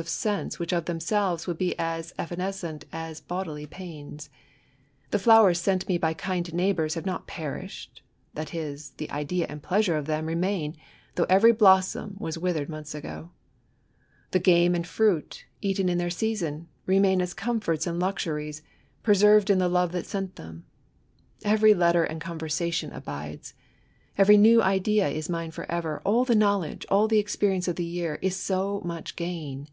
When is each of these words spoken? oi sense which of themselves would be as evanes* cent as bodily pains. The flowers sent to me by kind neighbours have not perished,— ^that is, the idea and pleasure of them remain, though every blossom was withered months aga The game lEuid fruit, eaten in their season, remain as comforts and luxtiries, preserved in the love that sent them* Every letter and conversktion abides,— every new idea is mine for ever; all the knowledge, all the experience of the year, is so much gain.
oi 0.00 0.02
sense 0.04 0.58
which 0.58 0.72
of 0.72 0.86
themselves 0.86 1.46
would 1.46 1.58
be 1.58 1.78
as 1.78 2.14
evanes* 2.18 2.54
cent 2.56 2.86
as 2.90 3.20
bodily 3.20 3.66
pains. 3.66 4.30
The 5.10 5.18
flowers 5.18 5.60
sent 5.60 5.82
to 5.82 5.88
me 5.88 5.98
by 5.98 6.14
kind 6.14 6.54
neighbours 6.54 6.94
have 6.94 7.04
not 7.04 7.26
perished,— 7.26 8.00
^that 8.34 8.54
is, 8.58 8.92
the 8.92 9.10
idea 9.10 9.44
and 9.50 9.62
pleasure 9.62 9.98
of 9.98 10.06
them 10.06 10.24
remain, 10.24 10.74
though 11.16 11.26
every 11.28 11.52
blossom 11.52 12.14
was 12.18 12.38
withered 12.38 12.70
months 12.70 12.94
aga 12.94 13.28
The 14.30 14.38
game 14.38 14.72
lEuid 14.72 14.86
fruit, 14.86 15.44
eaten 15.60 15.90
in 15.90 15.98
their 15.98 16.08
season, 16.08 16.68
remain 16.86 17.20
as 17.20 17.34
comforts 17.34 17.86
and 17.86 18.00
luxtiries, 18.00 18.62
preserved 19.02 19.50
in 19.50 19.58
the 19.58 19.68
love 19.68 19.92
that 19.92 20.06
sent 20.06 20.36
them* 20.36 20.64
Every 21.44 21.74
letter 21.74 22.04
and 22.04 22.22
conversktion 22.22 22.96
abides,— 22.96 23.52
every 24.22 24.38
new 24.38 24.62
idea 24.62 25.08
is 25.10 25.28
mine 25.28 25.50
for 25.50 25.70
ever; 25.70 26.00
all 26.06 26.24
the 26.24 26.34
knowledge, 26.34 26.86
all 26.90 27.06
the 27.06 27.18
experience 27.18 27.68
of 27.68 27.76
the 27.76 27.84
year, 27.84 28.18
is 28.22 28.34
so 28.34 28.80
much 28.82 29.14
gain. 29.14 29.68